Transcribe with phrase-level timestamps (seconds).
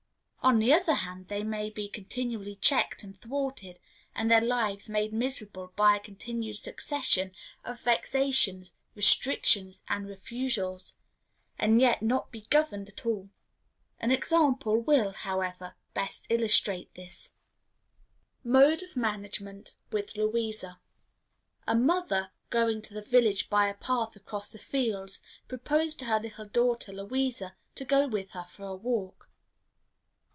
[0.43, 3.77] On the other hand, they may be continually checked and thwarted,
[4.15, 7.31] and their lives made miserable by a continued succession
[7.63, 10.97] of vexations, restrictions, and refusals,
[11.59, 13.29] and yet not be governed at all.
[13.99, 17.29] An example will, however, best illustrate this.
[18.43, 20.79] Mode of Management with Louisa.
[21.67, 26.19] A mother, going to the village by a path across the fields, proposed to her
[26.19, 29.27] little daughter Louisa to go with her for a walk.